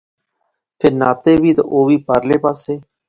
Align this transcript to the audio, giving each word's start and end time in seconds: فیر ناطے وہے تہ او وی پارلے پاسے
فیر 0.79 0.93
ناطے 0.99 1.31
وہے 1.41 1.51
تہ 1.57 1.63
او 1.71 1.79
وی 1.87 1.97
پارلے 2.07 2.37
پاسے 2.43 2.73